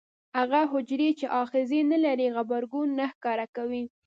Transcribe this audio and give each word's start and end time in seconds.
هغه 0.37 0.59
حجرې 0.71 1.09
چې 1.19 1.25
آخذې 1.41 1.79
نه 1.91 1.97
لري 2.05 2.27
غبرګون 2.35 2.87
نه 2.99 3.05
ښکاره 3.13 3.45
کوي. 3.55 3.83